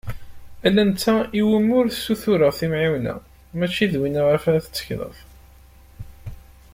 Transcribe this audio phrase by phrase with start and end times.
[0.65, 3.15] Ala i netta iwumi ur ssutureɣ timεiwna,
[3.57, 5.15] mačči d win iɣef ara tettekleḍ.